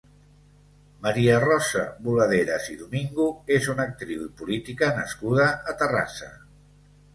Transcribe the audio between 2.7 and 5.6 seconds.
i Domingo és una actriu i política nascuda